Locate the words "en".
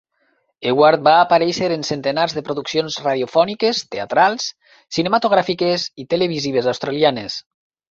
1.75-1.85